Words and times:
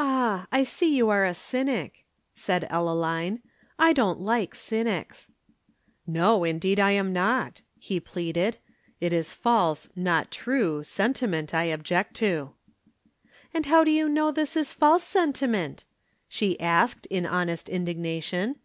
"Ah, 0.00 0.48
I 0.50 0.64
see 0.64 0.96
you're 0.96 1.22
a 1.24 1.32
cynic," 1.32 2.04
said 2.34 2.66
Ellaline. 2.70 3.38
"I 3.78 3.92
don't 3.92 4.18
like 4.18 4.52
cynics." 4.52 5.30
"No, 6.08 6.42
indeed, 6.42 6.80
I 6.80 6.90
am 6.90 7.12
not," 7.12 7.62
he 7.78 8.00
pleaded. 8.00 8.56
"It 9.00 9.12
is 9.12 9.32
false, 9.32 9.88
not 9.94 10.32
true, 10.32 10.82
sentiment 10.82 11.54
I 11.54 11.66
object 11.66 12.14
to." 12.14 12.50
"And 13.52 13.66
how 13.66 13.84
do 13.84 13.92
you 13.92 14.08
know 14.08 14.32
this 14.32 14.56
is 14.56 14.72
false 14.72 15.04
sentiment?" 15.04 15.84
she 16.28 16.58
asked 16.58 17.06
in 17.06 17.24
honest 17.24 17.68
indignation. 17.68 18.56